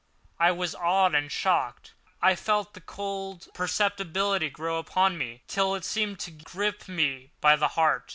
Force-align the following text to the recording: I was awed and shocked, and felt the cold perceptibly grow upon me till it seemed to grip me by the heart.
I 0.39 0.49
was 0.51 0.73
awed 0.73 1.13
and 1.13 1.31
shocked, 1.31 1.93
and 2.23 2.39
felt 2.39 2.73
the 2.73 2.81
cold 2.81 3.49
perceptibly 3.53 4.49
grow 4.49 4.79
upon 4.79 5.15
me 5.15 5.43
till 5.47 5.75
it 5.75 5.85
seemed 5.85 6.17
to 6.21 6.31
grip 6.31 6.87
me 6.87 7.29
by 7.39 7.55
the 7.55 7.67
heart. 7.77 8.09